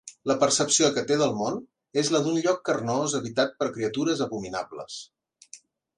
[0.29, 1.59] La percepció que té del món
[2.03, 4.97] és la d'un lloc carnós habitat per criatures abominables.